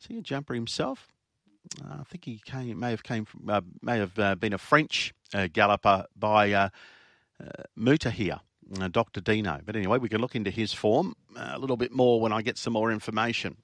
is 0.00 0.06
he 0.06 0.18
a 0.18 0.22
jumper 0.22 0.54
himself? 0.54 1.13
Uh, 1.82 1.98
I 2.00 2.04
think 2.04 2.24
he 2.24 2.40
came, 2.44 2.78
may 2.78 2.90
have 2.90 3.02
came 3.02 3.24
from, 3.24 3.48
uh, 3.48 3.60
may 3.82 3.98
have 3.98 4.18
uh, 4.18 4.34
been 4.34 4.52
a 4.52 4.58
French 4.58 5.14
uh, 5.32 5.48
galloper 5.52 6.06
by 6.16 6.52
uh, 6.52 6.68
uh, 7.42 7.62
Muhtathir, 7.78 8.40
Dr. 8.90 9.20
Dino. 9.20 9.60
But 9.64 9.76
anyway, 9.76 9.98
we 9.98 10.08
can 10.08 10.20
look 10.20 10.34
into 10.34 10.50
his 10.50 10.72
form 10.72 11.14
a 11.36 11.58
little 11.58 11.76
bit 11.76 11.92
more 11.92 12.20
when 12.20 12.32
I 12.32 12.42
get 12.42 12.58
some 12.58 12.72
more 12.72 12.92
information. 12.92 13.56